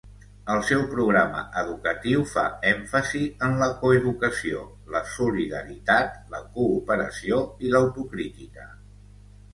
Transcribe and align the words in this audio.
El 0.51 0.61
seu 0.67 0.79
programa 0.93 1.41
educatiu 1.61 2.23
fa 2.31 2.45
èmfasi 2.69 3.21
en 3.49 3.53
la 3.61 3.69
coeducació, 3.83 4.63
la 4.95 5.03
solidaritat, 5.19 6.19
la 6.35 6.43
cooperació 6.57 7.43
i 7.69 7.75
l'autocrítica. 7.77 8.71